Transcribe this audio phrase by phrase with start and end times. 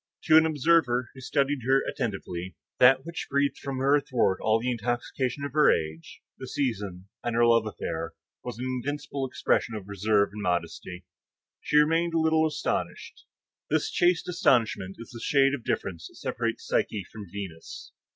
[0.23, 4.71] To an observer who studied her attentively, that which breathed from her athwart all the
[4.71, 9.87] intoxication of her age, the season, and her love affair, was an invincible expression of
[9.87, 11.05] reserve and modesty.
[11.59, 13.25] She remained a little astonished.
[13.69, 17.91] This chaste astonishment is the shade of difference which separates Psyche from Venus.